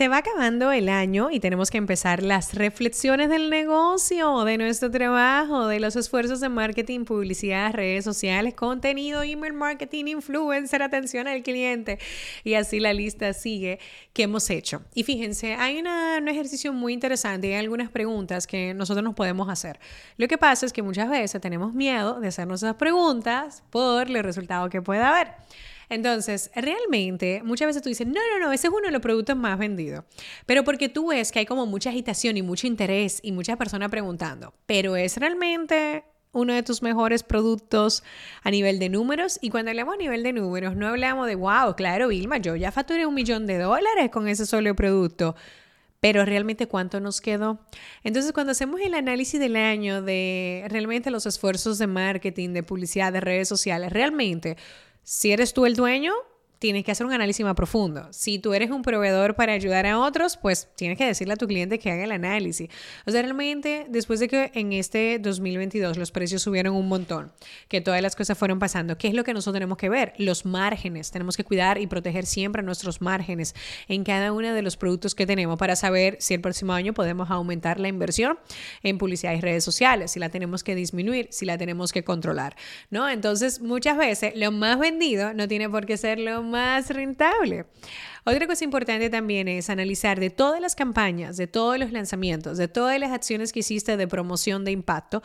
Se 0.00 0.08
va 0.08 0.16
acabando 0.16 0.72
el 0.72 0.88
año 0.88 1.30
y 1.30 1.40
tenemos 1.40 1.70
que 1.70 1.76
empezar 1.76 2.22
las 2.22 2.54
reflexiones 2.54 3.28
del 3.28 3.50
negocio, 3.50 4.44
de 4.44 4.56
nuestro 4.56 4.90
trabajo, 4.90 5.68
de 5.68 5.78
los 5.78 5.94
esfuerzos 5.94 6.40
de 6.40 6.48
marketing, 6.48 7.04
publicidad, 7.04 7.74
redes 7.74 8.02
sociales, 8.06 8.54
contenido, 8.54 9.22
email 9.22 9.52
marketing, 9.52 10.06
influencer, 10.06 10.82
atención 10.82 11.28
al 11.28 11.42
cliente. 11.42 11.98
Y 12.44 12.54
así 12.54 12.80
la 12.80 12.94
lista 12.94 13.34
sigue 13.34 13.78
que 14.14 14.22
hemos 14.22 14.48
hecho. 14.48 14.80
Y 14.94 15.02
fíjense, 15.02 15.52
hay 15.56 15.80
un 15.80 16.28
ejercicio 16.28 16.72
muy 16.72 16.94
interesante 16.94 17.48
y 17.48 17.50
hay 17.50 17.58
algunas 17.58 17.90
preguntas 17.90 18.46
que 18.46 18.72
nosotros 18.72 19.04
nos 19.04 19.14
podemos 19.14 19.50
hacer. 19.50 19.78
Lo 20.16 20.28
que 20.28 20.38
pasa 20.38 20.64
es 20.64 20.72
que 20.72 20.80
muchas 20.80 21.10
veces 21.10 21.38
tenemos 21.42 21.74
miedo 21.74 22.20
de 22.20 22.28
hacernos 22.28 22.62
esas 22.62 22.76
preguntas 22.76 23.62
por 23.68 24.08
el 24.08 24.24
resultado 24.24 24.70
que 24.70 24.80
pueda 24.80 25.10
haber. 25.10 25.34
Entonces, 25.90 26.50
realmente, 26.54 27.42
muchas 27.44 27.66
veces 27.66 27.82
tú 27.82 27.88
dices, 27.88 28.06
no, 28.06 28.14
no, 28.14 28.46
no, 28.46 28.52
ese 28.52 28.68
es 28.68 28.72
uno 28.72 28.86
de 28.86 28.92
los 28.92 29.02
productos 29.02 29.36
más 29.36 29.58
vendidos. 29.58 30.04
Pero 30.46 30.62
porque 30.64 30.88
tú 30.88 31.08
ves 31.08 31.32
que 31.32 31.40
hay 31.40 31.46
como 31.46 31.66
mucha 31.66 31.90
agitación 31.90 32.36
y 32.36 32.42
mucho 32.42 32.68
interés 32.68 33.18
y 33.22 33.32
muchas 33.32 33.56
personas 33.56 33.90
preguntando, 33.90 34.54
pero 34.66 34.94
es 34.96 35.16
realmente 35.16 36.04
uno 36.32 36.52
de 36.52 36.62
tus 36.62 36.80
mejores 36.80 37.24
productos 37.24 38.04
a 38.44 38.52
nivel 38.52 38.78
de 38.78 38.88
números. 38.88 39.40
Y 39.42 39.50
cuando 39.50 39.70
hablamos 39.70 39.94
a 39.94 39.98
nivel 39.98 40.22
de 40.22 40.32
números, 40.32 40.76
no 40.76 40.86
hablamos 40.86 41.26
de, 41.26 41.34
wow, 41.34 41.74
claro, 41.76 42.08
Vilma, 42.08 42.38
yo 42.38 42.54
ya 42.54 42.70
facturé 42.70 43.04
un 43.04 43.14
millón 43.14 43.46
de 43.46 43.58
dólares 43.58 44.10
con 44.12 44.28
ese 44.28 44.46
solo 44.46 44.74
producto. 44.76 45.34
Pero 45.98 46.24
realmente 46.24 46.66
cuánto 46.66 46.98
nos 46.98 47.20
quedó. 47.20 47.60
Entonces, 48.04 48.32
cuando 48.32 48.52
hacemos 48.52 48.80
el 48.80 48.94
análisis 48.94 49.38
del 49.38 49.56
año 49.56 50.00
de 50.00 50.64
realmente 50.68 51.10
los 51.10 51.26
esfuerzos 51.26 51.76
de 51.78 51.88
marketing, 51.88 52.50
de 52.50 52.62
publicidad, 52.62 53.12
de 53.12 53.20
redes 53.20 53.48
sociales, 53.48 53.92
realmente 53.92 54.56
si 55.10 55.32
eres 55.32 55.52
tú 55.54 55.66
el 55.66 55.74
dueño, 55.74 56.12
tienes 56.60 56.84
que 56.84 56.92
hacer 56.92 57.06
un 57.06 57.12
análisis 57.12 57.44
más 57.44 57.54
profundo. 57.54 58.06
Si 58.12 58.38
tú 58.38 58.52
eres 58.52 58.70
un 58.70 58.82
proveedor 58.82 59.34
para 59.34 59.54
ayudar 59.54 59.86
a 59.86 59.98
otros, 59.98 60.36
pues 60.36 60.68
tienes 60.76 60.98
que 60.98 61.06
decirle 61.06 61.32
a 61.32 61.36
tu 61.36 61.46
cliente 61.46 61.78
que 61.78 61.90
haga 61.90 62.04
el 62.04 62.12
análisis. 62.12 62.68
O 63.06 63.10
sea, 63.10 63.22
realmente, 63.22 63.86
después 63.88 64.20
de 64.20 64.28
que 64.28 64.50
en 64.54 64.74
este 64.74 65.18
2022 65.18 65.96
los 65.96 66.12
precios 66.12 66.42
subieron 66.42 66.76
un 66.76 66.86
montón, 66.86 67.32
que 67.68 67.80
todas 67.80 68.02
las 68.02 68.14
cosas 68.14 68.36
fueron 68.36 68.58
pasando, 68.58 68.98
¿qué 68.98 69.08
es 69.08 69.14
lo 69.14 69.24
que 69.24 69.32
nosotros 69.32 69.54
tenemos 69.54 69.78
que 69.78 69.88
ver? 69.88 70.12
Los 70.18 70.44
márgenes. 70.44 71.10
Tenemos 71.10 71.38
que 71.38 71.44
cuidar 71.44 71.78
y 71.78 71.86
proteger 71.86 72.26
siempre 72.26 72.62
nuestros 72.62 73.00
márgenes 73.00 73.54
en 73.88 74.04
cada 74.04 74.30
uno 74.30 74.52
de 74.52 74.60
los 74.60 74.76
productos 74.76 75.14
que 75.14 75.26
tenemos 75.26 75.58
para 75.58 75.76
saber 75.76 76.18
si 76.20 76.34
el 76.34 76.42
próximo 76.42 76.74
año 76.74 76.92
podemos 76.92 77.30
aumentar 77.30 77.80
la 77.80 77.88
inversión 77.88 78.38
en 78.82 78.98
publicidad 78.98 79.32
y 79.32 79.40
redes 79.40 79.64
sociales, 79.64 80.12
si 80.12 80.20
la 80.20 80.28
tenemos 80.28 80.62
que 80.62 80.74
disminuir, 80.74 81.28
si 81.30 81.46
la 81.46 81.56
tenemos 81.56 81.90
que 81.90 82.04
controlar, 82.04 82.54
¿no? 82.90 83.08
Entonces, 83.08 83.62
muchas 83.62 83.96
veces 83.96 84.34
lo 84.36 84.52
más 84.52 84.78
vendido 84.78 85.32
no 85.32 85.48
tiene 85.48 85.70
por 85.70 85.86
qué 85.86 85.96
ser 85.96 86.18
lo 86.18 86.49
más 86.50 86.90
rentable. 86.90 87.66
Otra 88.24 88.46
cosa 88.46 88.64
importante 88.64 89.08
también 89.08 89.48
es 89.48 89.70
analizar 89.70 90.20
de 90.20 90.28
todas 90.28 90.60
las 90.60 90.76
campañas, 90.76 91.36
de 91.36 91.46
todos 91.46 91.78
los 91.78 91.92
lanzamientos, 91.92 92.58
de 92.58 92.68
todas 92.68 92.98
las 93.00 93.12
acciones 93.12 93.52
que 93.52 93.60
hiciste 93.60 93.96
de 93.96 94.06
promoción 94.06 94.64
de 94.64 94.72
impacto, 94.72 95.22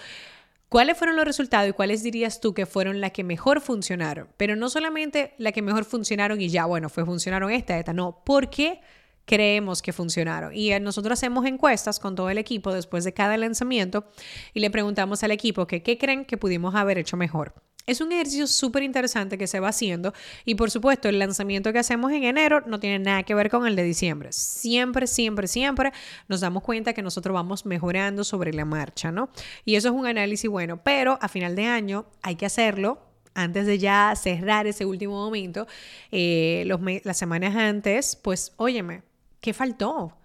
¿Cuáles 0.76 0.98
fueron 0.98 1.16
los 1.16 1.26
resultados 1.26 1.70
y 1.70 1.74
cuáles 1.74 2.04
dirías 2.04 2.42
tú 2.42 2.54
que 2.54 2.66
fueron 2.66 3.00
las 3.00 3.12
que 3.12 3.24
mejor 3.24 3.62
funcionaron? 3.62 4.28
Pero 4.36 4.56
no 4.56 4.70
solamente 4.70 5.34
las 5.38 5.54
que 5.54 5.62
mejor 5.62 5.86
funcionaron 5.86 6.42
y 6.42 6.50
ya, 6.50 6.66
bueno, 6.66 6.90
fue 6.90 7.06
funcionaron 7.06 7.52
esta, 7.52 7.78
esta, 7.78 7.94
no. 7.94 8.24
¿Por 8.26 8.50
qué 8.50 8.82
creemos 9.26 9.82
que 9.82 9.94
funcionaron? 9.94 10.54
Y 10.54 10.78
nosotros 10.80 11.14
hacemos 11.20 11.46
encuestas 11.46 12.00
con 12.00 12.16
todo 12.16 12.30
el 12.30 12.40
equipo 12.40 12.74
después 12.74 13.04
de 13.04 13.14
cada 13.14 13.38
lanzamiento 13.38 14.06
y 14.54 14.60
le 14.60 14.72
preguntamos 14.72 15.24
al 15.24 15.32
equipo 15.32 15.68
que 15.68 15.84
qué 15.84 15.98
creen 15.98 16.26
que 16.26 16.36
pudimos 16.36 16.74
haber 16.76 16.98
hecho 16.98 17.16
mejor. 17.16 17.54
Es 17.86 18.02
un 18.02 18.12
ejercicio 18.12 18.48
súper 18.48 18.82
interesante 18.82 19.38
que 19.38 19.46
se 19.46 19.60
va 19.60 19.70
haciendo 19.70 20.14
y 20.44 20.56
por 20.56 20.72
supuesto 20.72 21.08
el 21.08 21.20
lanzamiento 21.20 21.72
que 21.72 21.80
hacemos 21.80 22.12
en 22.12 22.24
enero 22.24 22.62
no 22.66 22.80
tiene 22.80 23.00
nada 23.00 23.24
que 23.24 23.36
ver 23.36 23.50
con 23.50 23.68
el 23.68 23.76
de 23.76 23.84
diciembre. 23.84 24.30
Siempre, 24.32 25.06
siempre, 25.06 25.48
siempre 25.48 25.92
nos 26.28 26.42
damos 26.42 26.64
cuenta 26.64 26.94
que 26.94 27.04
nosotros 27.04 27.34
vamos 27.34 27.66
mejorando 27.66 28.24
sobre 28.24 28.54
la 28.54 28.66
marcha, 28.66 29.12
¿no? 29.12 29.30
Y 29.66 29.76
eso 29.76 29.90
es 29.90 29.94
un 29.94 30.08
análisis 30.08 30.50
bueno, 30.50 30.82
pero 30.84 31.20
a 31.22 31.28
final 31.28 31.56
de 31.56 31.66
año 31.66 32.08
hay 32.24 32.36
que 32.36 32.48
hacerlo 32.48 33.00
antes 33.36 33.68
de 33.68 33.78
ya 33.78 34.14
cerrar 34.16 34.66
ese 34.66 34.86
último 34.86 35.14
momento, 35.14 35.68
eh, 36.12 36.66
las 37.04 37.18
semanas 37.18 37.56
antes, 37.56 38.16
pues 38.16 38.54
óyeme, 38.56 39.04
¿qué 39.42 39.54
faltó? 39.54 40.18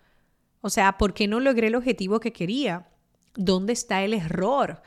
O 0.62 0.70
sea, 0.70 0.96
¿por 0.96 1.12
qué 1.12 1.26
no 1.26 1.40
logré 1.40 1.66
el 1.66 1.74
objetivo 1.74 2.20
que 2.20 2.32
quería? 2.32 2.86
¿Dónde 3.34 3.72
está 3.72 4.02
el 4.02 4.14
error? 4.14 4.82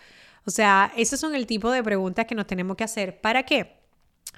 O 0.45 0.51
sea, 0.51 0.91
esos 0.97 1.19
son 1.19 1.35
el 1.35 1.47
tipo 1.47 1.71
de 1.71 1.83
preguntas 1.83 2.25
que 2.25 2.35
nos 2.35 2.47
tenemos 2.47 2.75
que 2.77 2.83
hacer. 2.83 3.21
¿Para 3.21 3.43
qué? 3.43 3.77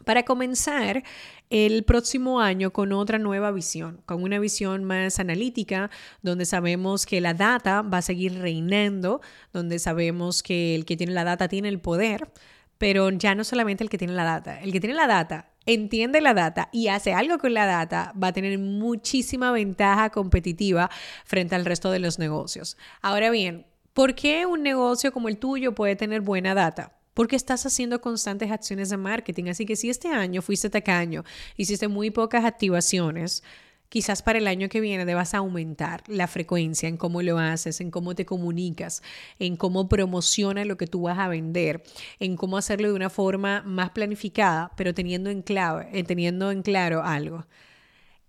Para 0.03 0.23
comenzar 0.23 1.03
el 1.49 1.83
próximo 1.83 2.41
año 2.41 2.73
con 2.73 2.91
otra 2.91 3.17
nueva 3.17 3.51
visión, 3.51 4.01
con 4.05 4.23
una 4.23 4.39
visión 4.39 4.83
más 4.83 5.19
analítica, 5.19 5.89
donde 6.21 6.45
sabemos 6.45 7.05
que 7.05 7.21
la 7.21 7.33
data 7.33 7.81
va 7.81 7.99
a 7.99 8.01
seguir 8.01 8.39
reinando, 8.39 9.21
donde 9.53 9.79
sabemos 9.79 10.43
que 10.43 10.75
el 10.75 10.85
que 10.85 10.97
tiene 10.97 11.13
la 11.13 11.23
data 11.23 11.47
tiene 11.47 11.69
el 11.69 11.79
poder, 11.79 12.29
pero 12.77 13.09
ya 13.09 13.35
no 13.35 13.43
solamente 13.43 13.83
el 13.83 13.89
que 13.89 13.97
tiene 13.97 14.13
la 14.13 14.25
data, 14.25 14.59
el 14.61 14.73
que 14.73 14.81
tiene 14.81 14.95
la 14.95 15.07
data 15.07 15.51
entiende 15.65 16.21
la 16.21 16.33
data 16.33 16.69
y 16.71 16.87
hace 16.87 17.13
algo 17.13 17.37
con 17.37 17.53
la 17.53 17.65
data, 17.65 18.13
va 18.21 18.27
a 18.27 18.33
tener 18.33 18.57
muchísima 18.59 19.51
ventaja 19.51 20.09
competitiva 20.09 20.89
frente 21.25 21.55
al 21.55 21.65
resto 21.65 21.91
de 21.91 21.99
los 21.99 22.19
negocios. 22.19 22.77
Ahora 23.01 23.29
bien, 23.29 23.65
¿Por 23.95 24.13
qué 24.13 24.45
un 24.45 24.61
negocio 24.61 25.13
como 25.13 25.29
el 25.29 25.37
tuyo 25.37 25.73
puede 25.73 25.95
tener 25.95 26.19
buena 26.19 26.53
data? 26.53 26.91
Porque 27.13 27.37
estás 27.37 27.65
haciendo 27.65 28.01
constantes 28.01 28.51
acciones 28.51 28.89
de 28.89 28.97
marketing. 28.97 29.45
Así 29.45 29.65
que 29.65 29.77
si 29.77 29.89
este 29.89 30.09
año 30.09 30.41
fuiste 30.41 30.69
tacaño, 30.69 31.23
hiciste 31.55 31.87
muy 31.87 32.11
pocas 32.11 32.43
activaciones, 32.43 33.41
quizás 33.87 34.21
para 34.21 34.39
el 34.39 34.47
año 34.47 34.67
que 34.67 34.81
viene 34.81 35.05
debas 35.05 35.33
aumentar 35.33 36.03
la 36.07 36.27
frecuencia 36.27 36.89
en 36.89 36.97
cómo 36.97 37.21
lo 37.21 37.39
haces, 37.39 37.79
en 37.79 37.89
cómo 37.89 38.15
te 38.15 38.25
comunicas, 38.25 39.01
en 39.39 39.55
cómo 39.55 39.87
promocionas 39.87 40.67
lo 40.67 40.75
que 40.75 40.87
tú 40.87 41.03
vas 41.03 41.17
a 41.17 41.29
vender, 41.29 41.81
en 42.19 42.35
cómo 42.35 42.57
hacerlo 42.57 42.89
de 42.89 42.95
una 42.95 43.09
forma 43.09 43.61
más 43.61 43.91
planificada, 43.91 44.73
pero 44.75 44.93
teniendo 44.93 45.29
en, 45.29 45.41
eh, 45.47 46.03
teniendo 46.03 46.51
en 46.51 46.63
claro 46.63 47.01
algo. 47.01 47.45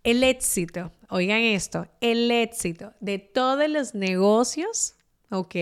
El 0.05 0.23
éxito, 0.23 0.93
oigan 1.09 1.41
esto, 1.41 1.89
el 2.01 2.31
éxito 2.31 2.93
de 3.01 3.19
todos 3.19 3.69
los 3.69 3.97
negocios 3.97 4.96
¿ok? 5.31 5.55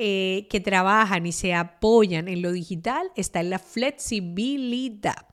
Eh, 0.00 0.46
que 0.48 0.60
trabajan 0.60 1.26
y 1.26 1.32
se 1.32 1.54
apoyan 1.54 2.28
en 2.28 2.40
lo 2.40 2.52
digital 2.52 3.10
está 3.16 3.40
en 3.40 3.50
la 3.50 3.58
flexibilidad. 3.58 5.26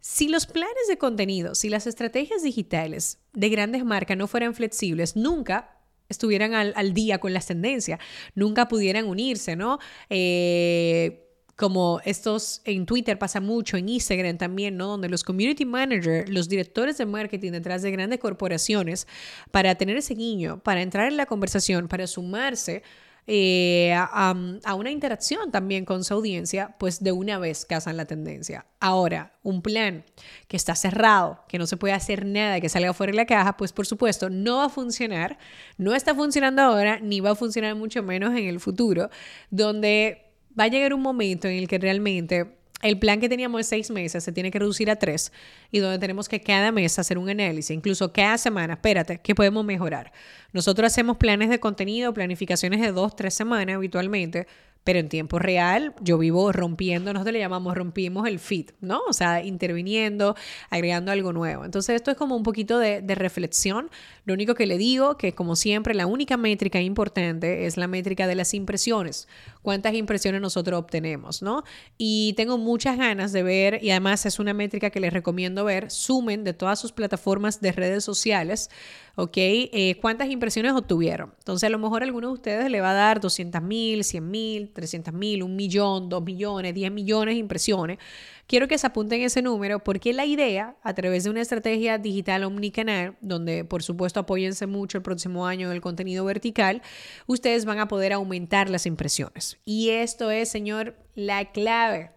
Si 0.00 0.28
los 0.28 0.46
planes 0.46 0.88
de 0.88 0.98
contenido, 0.98 1.54
si 1.54 1.68
las 1.68 1.86
estrategias 1.86 2.42
digitales 2.42 3.20
de 3.32 3.48
grandes 3.50 3.84
marcas 3.84 4.16
no 4.16 4.26
fueran 4.26 4.54
flexibles, 4.54 5.14
nunca 5.14 5.76
estuvieran 6.08 6.54
al, 6.54 6.92
día 6.92 7.18
con 7.18 7.32
las 7.32 7.46
tendencias, 7.46 8.00
nunca 8.34 8.66
pudieran 8.66 9.06
unirse, 9.06 9.54
¿no? 9.54 9.78
Eh, 10.08 11.29
como 11.60 12.00
estos 12.06 12.62
en 12.64 12.86
Twitter 12.86 13.18
pasa 13.18 13.38
mucho, 13.38 13.76
en 13.76 13.90
Instagram 13.90 14.38
también, 14.38 14.78
¿no? 14.78 14.86
Donde 14.86 15.10
los 15.10 15.22
community 15.22 15.66
managers, 15.66 16.30
los 16.30 16.48
directores 16.48 16.96
de 16.96 17.04
marketing 17.04 17.52
detrás 17.52 17.82
de 17.82 17.90
grandes 17.90 18.18
corporaciones, 18.18 19.06
para 19.50 19.74
tener 19.74 19.98
ese 19.98 20.14
guiño, 20.14 20.62
para 20.62 20.80
entrar 20.80 21.08
en 21.08 21.18
la 21.18 21.26
conversación, 21.26 21.86
para 21.86 22.06
sumarse 22.06 22.82
eh, 23.26 23.92
a, 23.92 24.34
a, 24.64 24.74
una 24.74 24.90
interacción 24.90 25.50
también 25.50 25.84
con 25.84 26.02
su 26.02 26.14
audiencia, 26.14 26.76
pues 26.78 27.04
de 27.04 27.12
una 27.12 27.38
vez 27.38 27.66
cazan 27.66 27.98
la 27.98 28.06
tendencia. 28.06 28.64
Ahora, 28.80 29.34
un 29.42 29.60
plan 29.60 30.06
que 30.48 30.56
está 30.56 30.74
cerrado, 30.74 31.44
que 31.46 31.58
no 31.58 31.66
se 31.66 31.76
puede 31.76 31.92
hacer 31.92 32.24
nada, 32.24 32.58
que 32.62 32.70
salga 32.70 32.94
fuera 32.94 33.10
de 33.10 33.18
la 33.18 33.26
caja, 33.26 33.58
pues 33.58 33.74
por 33.74 33.86
supuesto 33.86 34.30
no 34.30 34.56
va 34.56 34.64
a 34.64 34.68
funcionar, 34.70 35.36
no 35.76 35.94
está 35.94 36.14
funcionando 36.14 36.62
ahora, 36.62 37.00
ni 37.00 37.20
va 37.20 37.32
a 37.32 37.34
funcionar 37.34 37.74
mucho 37.74 38.02
menos 38.02 38.30
en 38.30 38.46
el 38.46 38.60
futuro, 38.60 39.10
donde 39.50 40.29
va 40.58 40.64
a 40.64 40.68
llegar 40.68 40.94
un 40.94 41.02
momento 41.02 41.48
en 41.48 41.56
el 41.56 41.68
que 41.68 41.78
realmente 41.78 42.46
el 42.82 42.98
plan 42.98 43.20
que 43.20 43.28
teníamos 43.28 43.58
de 43.58 43.64
seis 43.64 43.90
meses 43.90 44.24
se 44.24 44.32
tiene 44.32 44.50
que 44.50 44.58
reducir 44.58 44.90
a 44.90 44.96
tres 44.96 45.32
y 45.70 45.80
donde 45.80 45.98
tenemos 45.98 46.28
que 46.28 46.40
cada 46.40 46.72
mes 46.72 46.98
hacer 46.98 47.18
un 47.18 47.28
análisis, 47.28 47.70
incluso 47.70 48.12
cada 48.12 48.38
semana, 48.38 48.74
espérate, 48.74 49.18
¿qué 49.18 49.34
podemos 49.34 49.64
mejorar? 49.64 50.12
Nosotros 50.52 50.86
hacemos 50.86 51.18
planes 51.18 51.50
de 51.50 51.60
contenido, 51.60 52.14
planificaciones 52.14 52.80
de 52.80 52.92
dos, 52.92 53.14
tres 53.14 53.34
semanas 53.34 53.76
habitualmente, 53.76 54.46
pero 54.84 54.98
en 54.98 55.08
tiempo 55.08 55.38
real 55.38 55.94
yo 56.00 56.18
vivo 56.18 56.52
rompiendo, 56.52 57.12
nosotros 57.12 57.32
le 57.34 57.40
llamamos 57.40 57.74
rompimos 57.74 58.26
el 58.26 58.38
feed, 58.38 58.70
¿no? 58.80 59.00
O 59.08 59.12
sea, 59.12 59.44
interviniendo, 59.44 60.34
agregando 60.70 61.12
algo 61.12 61.32
nuevo. 61.32 61.64
Entonces 61.64 61.96
esto 61.96 62.10
es 62.10 62.16
como 62.16 62.36
un 62.36 62.42
poquito 62.42 62.78
de, 62.78 63.02
de 63.02 63.14
reflexión. 63.14 63.90
Lo 64.24 64.34
único 64.34 64.54
que 64.54 64.66
le 64.66 64.78
digo, 64.78 65.16
que 65.16 65.34
como 65.34 65.56
siempre, 65.56 65.94
la 65.94 66.06
única 66.06 66.36
métrica 66.36 66.80
importante 66.80 67.66
es 67.66 67.76
la 67.76 67.86
métrica 67.86 68.26
de 68.26 68.34
las 68.34 68.54
impresiones. 68.54 69.28
¿Cuántas 69.62 69.94
impresiones 69.94 70.40
nosotros 70.40 70.78
obtenemos, 70.78 71.42
¿no? 71.42 71.64
Y 71.98 72.32
tengo 72.34 72.56
muchas 72.56 72.96
ganas 72.96 73.32
de 73.32 73.42
ver, 73.42 73.82
y 73.82 73.90
además 73.90 74.24
es 74.24 74.38
una 74.38 74.54
métrica 74.54 74.90
que 74.90 75.00
les 75.00 75.12
recomiendo 75.12 75.64
ver, 75.64 75.90
sumen 75.90 76.44
de 76.44 76.54
todas 76.54 76.78
sus 76.78 76.92
plataformas 76.92 77.60
de 77.60 77.72
redes 77.72 78.04
sociales 78.04 78.70
¿ok? 79.16 79.36
Eh, 79.36 79.98
¿Cuántas 80.00 80.30
impresiones 80.30 80.72
obtuvieron? 80.72 81.34
Entonces, 81.38 81.66
a 81.66 81.70
lo 81.70 81.78
mejor 81.78 82.02
alguno 82.02 82.28
de 82.28 82.34
ustedes 82.34 82.70
le 82.70 82.80
va 82.80 82.90
a 82.90 82.94
dar 82.94 83.20
200 83.20 83.62
mil, 83.62 84.04
100 84.04 84.30
mil, 84.30 84.69
300 84.72 85.12
mil, 85.14 85.42
un 85.42 85.56
millón, 85.56 86.08
dos 86.08 86.22
millones, 86.22 86.74
10 86.74 86.92
millones 86.92 87.34
de 87.34 87.38
impresiones. 87.38 87.98
Quiero 88.46 88.66
que 88.66 88.78
se 88.78 88.86
apunten 88.86 89.20
ese 89.22 89.42
número 89.42 89.84
porque 89.84 90.12
la 90.12 90.24
idea, 90.26 90.76
a 90.82 90.94
través 90.94 91.24
de 91.24 91.30
una 91.30 91.40
estrategia 91.40 91.98
digital 91.98 92.44
omnicanal, 92.44 93.16
donde 93.20 93.64
por 93.64 93.82
supuesto 93.82 94.20
apóyense 94.20 94.66
mucho 94.66 94.98
el 94.98 95.02
próximo 95.02 95.46
año 95.46 95.68
en 95.68 95.74
el 95.74 95.80
contenido 95.80 96.24
vertical, 96.24 96.82
ustedes 97.26 97.64
van 97.64 97.78
a 97.78 97.88
poder 97.88 98.12
aumentar 98.12 98.68
las 98.68 98.86
impresiones. 98.86 99.58
Y 99.64 99.90
esto 99.90 100.30
es, 100.30 100.48
señor, 100.48 100.96
la 101.14 101.52
clave. 101.52 102.10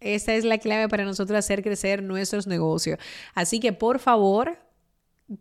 Esta 0.00 0.34
es 0.34 0.44
la 0.44 0.58
clave 0.58 0.88
para 0.88 1.04
nosotros 1.04 1.38
hacer 1.38 1.62
crecer 1.62 2.02
nuestros 2.02 2.46
negocios. 2.46 2.98
Así 3.34 3.60
que 3.60 3.72
por 3.72 3.98
favor, 3.98 4.58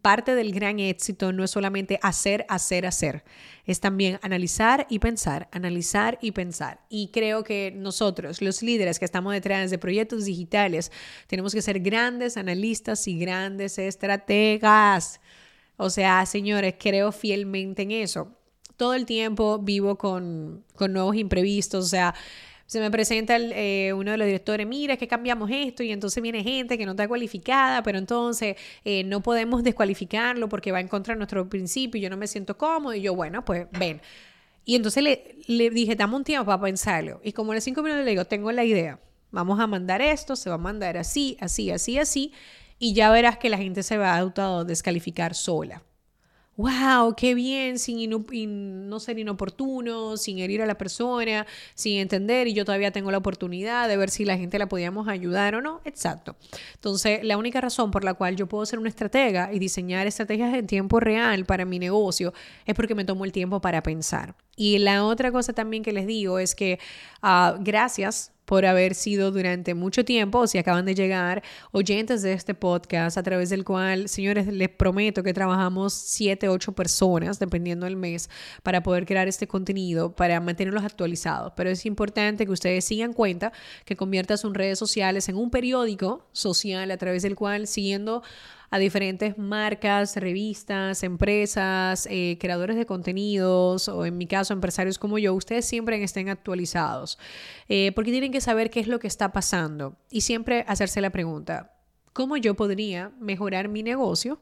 parte 0.01 0.35
del 0.35 0.53
gran 0.53 0.79
éxito 0.79 1.31
no 1.33 1.43
es 1.43 1.51
solamente 1.51 1.99
hacer, 2.01 2.45
hacer, 2.47 2.85
hacer, 2.85 3.23
es 3.65 3.79
también 3.79 4.19
analizar 4.21 4.85
y 4.89 4.99
pensar, 4.99 5.49
analizar 5.51 6.19
y 6.21 6.31
pensar. 6.31 6.81
Y 6.89 7.09
creo 7.09 7.43
que 7.43 7.71
nosotros, 7.75 8.41
los 8.41 8.61
líderes 8.61 8.99
que 8.99 9.05
estamos 9.05 9.33
detrás 9.33 9.71
de 9.71 9.77
proyectos 9.77 10.25
digitales, 10.25 10.91
tenemos 11.27 11.53
que 11.53 11.61
ser 11.61 11.79
grandes 11.79 12.37
analistas 12.37 13.07
y 13.07 13.17
grandes 13.17 13.79
estrategas. 13.79 15.19
O 15.77 15.89
sea, 15.89 16.25
señores, 16.25 16.75
creo 16.79 17.11
fielmente 17.11 17.81
en 17.81 17.91
eso. 17.91 18.35
Todo 18.77 18.93
el 18.93 19.05
tiempo 19.05 19.59
vivo 19.59 19.97
con, 19.97 20.63
con 20.75 20.93
nuevos 20.93 21.15
imprevistos, 21.15 21.85
o 21.85 21.89
sea, 21.89 22.13
se 22.69 22.79
me 22.79 22.91
presenta 22.91 23.35
eh, 23.35 23.93
uno 23.93 24.11
de 24.11 24.17
los 24.17 24.27
directores, 24.27 24.67
mira, 24.67 24.93
es 24.93 24.99
que 24.99 25.07
cambiamos 25.07 25.49
esto 25.51 25.81
y 25.81 25.91
entonces 25.91 26.21
viene 26.21 26.43
gente 26.43 26.77
que 26.77 26.85
no 26.85 26.91
está 26.91 27.07
cualificada, 27.07 27.81
pero 27.81 27.97
entonces 27.97 28.57
eh, 28.85 29.03
no 29.05 29.23
podemos 29.23 29.63
descualificarlo 29.63 30.47
porque 30.47 30.71
va 30.71 30.79
en 30.79 30.87
contra 30.87 31.15
de 31.15 31.17
nuestro 31.17 31.49
principio 31.49 31.97
y 31.97 32.03
yo 32.03 32.11
no 32.11 32.17
me 32.17 32.27
siento 32.27 32.59
cómodo 32.59 32.93
y 32.93 33.01
yo, 33.01 33.15
bueno, 33.15 33.43
pues 33.43 33.65
ven. 33.71 33.99
Y 34.65 34.75
entonces 34.75 35.01
le, 35.01 35.37
le 35.47 35.71
dije, 35.71 35.95
dame 35.95 36.15
un 36.15 36.23
tiempo 36.23 36.45
para 36.45 36.61
pensarlo. 36.61 37.19
Y 37.23 37.33
como 37.33 37.55
en 37.55 37.61
cinco 37.61 37.81
minutos 37.81 38.05
le 38.05 38.11
digo, 38.11 38.25
tengo 38.25 38.51
la 38.51 38.63
idea, 38.63 38.99
vamos 39.31 39.59
a 39.59 39.65
mandar 39.65 40.03
esto, 40.03 40.35
se 40.35 40.51
va 40.51 40.55
a 40.55 40.59
mandar 40.59 40.95
así, 40.95 41.37
así, 41.39 41.71
así, 41.71 41.97
así, 41.97 42.33
y 42.77 42.93
ya 42.93 43.09
verás 43.09 43.39
que 43.39 43.49
la 43.49 43.57
gente 43.57 43.81
se 43.81 43.97
va 43.97 44.13
a 44.13 44.19
auto 44.19 44.63
descalificar 44.63 45.33
sola 45.33 45.81
wow, 46.59 47.15
qué 47.15 47.35
bien, 47.35 47.79
sin 47.79 48.09
no 48.89 48.99
ser 48.99 49.17
inoportuno, 49.17 50.17
sin 50.17 50.39
herir 50.39 50.61
a 50.61 50.65
la 50.65 50.77
persona, 50.77 51.47
sin 51.73 51.99
entender 51.99 52.49
y 52.49 52.53
yo 52.53 52.65
todavía 52.65 52.91
tengo 52.91 53.11
la 53.11 53.17
oportunidad 53.17 53.87
de 53.87 53.95
ver 53.95 54.09
si 54.09 54.25
la 54.25 54.37
gente 54.37 54.59
la 54.59 54.67
podíamos 54.67 55.07
ayudar 55.07 55.55
o 55.55 55.61
no. 55.61 55.79
Exacto. 55.85 56.35
Entonces, 56.73 57.23
la 57.23 57.37
única 57.37 57.61
razón 57.61 57.91
por 57.91 58.03
la 58.03 58.13
cual 58.13 58.35
yo 58.35 58.47
puedo 58.47 58.65
ser 58.65 58.77
una 58.77 58.89
estratega 58.89 59.53
y 59.53 59.59
diseñar 59.59 60.05
estrategias 60.05 60.53
en 60.53 60.67
tiempo 60.67 60.99
real 60.99 61.45
para 61.45 61.63
mi 61.63 61.79
negocio 61.79 62.33
es 62.65 62.75
porque 62.75 62.93
me 62.93 63.05
tomo 63.05 63.23
el 63.23 63.31
tiempo 63.31 63.61
para 63.61 63.81
pensar. 63.81 64.35
Y 64.57 64.79
la 64.79 65.05
otra 65.05 65.31
cosa 65.31 65.53
también 65.53 65.81
que 65.81 65.93
les 65.93 66.07
digo 66.07 66.39
es 66.39 66.55
que 66.55 66.77
uh, 67.23 67.55
gracias 67.63 68.33
por 68.49 68.65
haber 68.65 68.95
sido 68.95 69.29
durante 69.29 69.75
mucho 69.75 70.03
tiempo, 70.03 70.39
o 70.39 70.47
si 70.47 70.57
acaban 70.57 70.83
de 70.83 70.95
llegar, 70.95 71.43
oyentes 71.71 72.23
de 72.23 72.33
este 72.33 72.55
podcast, 72.55 73.15
a 73.15 73.21
través 73.21 73.51
del 73.51 73.63
cual, 73.63 74.09
señores, 74.09 74.47
les 74.47 74.69
prometo 74.69 75.21
que 75.21 75.35
trabajamos 75.35 75.93
siete, 75.93 76.49
ocho 76.49 76.71
personas, 76.71 77.37
dependiendo 77.37 77.85
del 77.85 77.95
mes, 77.95 78.27
para 78.63 78.81
poder 78.81 79.05
crear 79.05 79.27
este 79.27 79.47
contenido, 79.47 80.15
para 80.15 80.39
mantenerlos 80.39 80.83
actualizados. 80.83 81.53
Pero 81.55 81.69
es 81.69 81.85
importante 81.85 82.47
que 82.47 82.51
ustedes 82.51 82.85
sigan 82.85 83.13
cuenta, 83.13 83.53
que 83.85 83.95
conviertas 83.95 84.41
sus 84.41 84.51
redes 84.51 84.79
sociales 84.79 85.29
en 85.29 85.35
un 85.35 85.51
periódico 85.51 86.27
social 86.31 86.89
a 86.89 86.97
través 86.97 87.21
del 87.21 87.35
cual, 87.35 87.67
siguiendo 87.67 88.23
a 88.71 88.79
diferentes 88.79 89.37
marcas, 89.37 90.15
revistas, 90.15 91.03
empresas, 91.03 92.07
eh, 92.09 92.37
creadores 92.39 92.75
de 92.75 92.85
contenidos 92.85 93.87
o 93.87 94.05
en 94.05 94.17
mi 94.17 94.27
caso 94.27 94.53
empresarios 94.53 94.99
como 94.99 95.17
yo, 95.17 95.33
ustedes 95.33 95.65
siempre 95.65 96.01
estén 96.03 96.29
actualizados 96.29 97.17
eh, 97.67 97.91
porque 97.95 98.11
tienen 98.11 98.31
que 98.31 98.41
saber 98.41 98.69
qué 98.69 98.79
es 98.79 98.87
lo 98.87 98.99
que 98.99 99.07
está 99.07 99.31
pasando 99.31 99.97
y 100.11 100.21
siempre 100.21 100.65
hacerse 100.67 101.01
la 101.01 101.09
pregunta, 101.09 101.73
¿cómo 102.13 102.37
yo 102.37 102.55
podría 102.55 103.11
mejorar 103.19 103.69
mi 103.69 103.83
negocio 103.83 104.41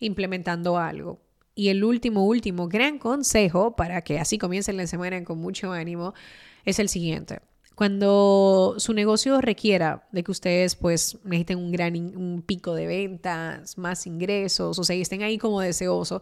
implementando 0.00 0.78
algo? 0.78 1.20
Y 1.54 1.70
el 1.70 1.82
último, 1.82 2.24
último 2.24 2.68
gran 2.68 2.98
consejo 2.98 3.74
para 3.74 4.02
que 4.02 4.20
así 4.20 4.38
comiencen 4.38 4.76
la 4.76 4.86
semana 4.86 5.24
con 5.24 5.38
mucho 5.38 5.72
ánimo 5.72 6.14
es 6.64 6.78
el 6.78 6.88
siguiente. 6.88 7.40
Cuando 7.78 8.74
su 8.78 8.92
negocio 8.92 9.40
requiera 9.40 10.02
de 10.10 10.24
que 10.24 10.32
ustedes 10.32 10.74
pues 10.74 11.16
necesiten 11.22 11.58
un 11.58 11.70
gran 11.70 11.94
un 11.94 12.42
pico 12.44 12.74
de 12.74 12.88
ventas, 12.88 13.78
más 13.78 14.04
ingresos, 14.04 14.80
o 14.80 14.82
sea, 14.82 14.96
y 14.96 15.02
estén 15.02 15.22
ahí 15.22 15.38
como 15.38 15.60
deseosos, 15.60 16.20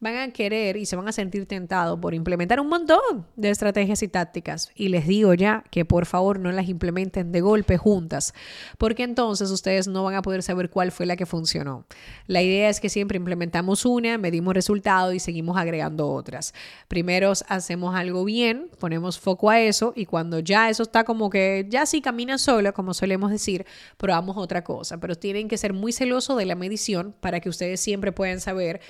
van 0.00 0.16
a 0.16 0.32
querer 0.32 0.76
y 0.76 0.84
se 0.84 0.96
van 0.96 1.08
a 1.08 1.12
sentir 1.12 1.46
tentados 1.46 1.98
por 1.98 2.12
implementar 2.12 2.60
un 2.60 2.68
montón 2.68 3.26
de 3.36 3.48
estrategias 3.48 4.02
y 4.02 4.08
tácticas. 4.08 4.70
Y 4.74 4.90
les 4.90 5.06
digo 5.06 5.32
ya 5.32 5.64
que 5.70 5.86
por 5.86 6.04
favor 6.04 6.38
no 6.38 6.52
las 6.52 6.68
implementen 6.68 7.32
de 7.32 7.40
golpe 7.40 7.78
juntas, 7.78 8.34
porque 8.76 9.02
entonces 9.02 9.50
ustedes 9.50 9.88
no 9.88 10.04
van 10.04 10.14
a 10.14 10.20
poder 10.20 10.42
saber 10.42 10.68
cuál 10.68 10.92
fue 10.92 11.06
la 11.06 11.16
que 11.16 11.24
funcionó. 11.24 11.86
La 12.26 12.42
idea 12.42 12.68
es 12.68 12.80
que 12.80 12.90
siempre 12.90 13.16
implementamos 13.16 13.86
una, 13.86 14.18
medimos 14.18 14.52
resultados 14.52 15.14
y 15.14 15.20
seguimos 15.20 15.56
agregando 15.56 16.08
otras. 16.10 16.52
Primero 16.86 17.32
hacemos 17.48 17.96
algo 17.96 18.26
bien, 18.26 18.68
ponemos 18.78 19.18
foco 19.18 19.48
a 19.48 19.60
eso 19.60 19.94
y 19.96 20.04
cuando 20.04 20.38
ya 20.40 20.68
eso 20.68 20.82
está 20.82 20.97
como 21.04 21.30
que 21.30 21.66
ya 21.68 21.86
sí 21.86 22.00
camina 22.00 22.38
solo, 22.38 22.72
como 22.72 22.94
solemos 22.94 23.30
decir, 23.30 23.66
probamos 23.96 24.36
otra 24.36 24.64
cosa. 24.64 24.98
Pero 24.98 25.14
tienen 25.16 25.48
que 25.48 25.58
ser 25.58 25.72
muy 25.72 25.92
celosos 25.92 26.36
de 26.38 26.46
la 26.46 26.54
medición 26.54 27.14
para 27.20 27.40
que 27.40 27.48
ustedes 27.48 27.80
siempre 27.80 28.12
puedan 28.12 28.40
saber 28.40 28.80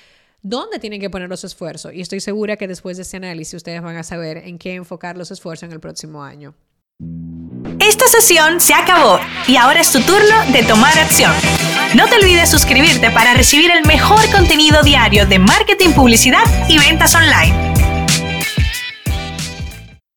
dónde 0.41 0.79
tienen 0.79 1.01
que 1.01 1.09
poner 1.09 1.29
los 1.29 1.43
esfuerzos. 1.43 1.93
Y 1.93 2.01
estoy 2.01 2.19
segura 2.19 2.57
que 2.57 2.67
después 2.67 2.97
de 2.97 3.03
este 3.03 3.17
análisis 3.17 3.55
ustedes 3.55 3.81
van 3.81 3.97
a 3.97 4.03
saber 4.03 4.37
en 4.37 4.57
qué 4.57 4.75
enfocar 4.75 5.17
los 5.17 5.31
esfuerzos 5.31 5.67
en 5.67 5.73
el 5.73 5.79
próximo 5.79 6.23
año. 6.23 6.53
Esta 7.79 8.07
sesión 8.07 8.59
se 8.59 8.73
acabó 8.73 9.19
y 9.47 9.55
ahora 9.55 9.81
es 9.81 9.91
tu 9.91 10.01
turno 10.01 10.51
de 10.51 10.63
tomar 10.63 10.97
acción. 10.99 11.31
No 11.95 12.07
te 12.07 12.15
olvides 12.15 12.49
suscribirte 12.49 13.09
para 13.09 13.33
recibir 13.33 13.71
el 13.71 13.85
mejor 13.85 14.19
contenido 14.31 14.83
diario 14.83 15.25
de 15.25 15.39
marketing, 15.39 15.91
publicidad 15.91 16.43
y 16.67 16.77
ventas 16.77 17.15
online. 17.15 17.68